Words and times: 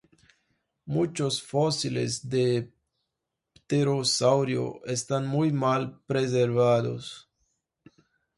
Muchos 0.87 1.43
fósiles 1.43 2.27
de 2.27 2.73
pterosaurio 3.53 4.83
están 4.87 5.27
muy 5.27 5.53
mal 5.53 6.01
preservados. 6.07 7.29